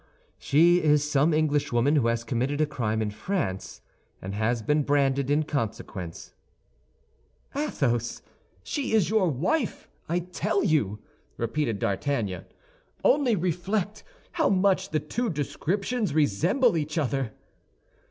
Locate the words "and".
4.19-4.33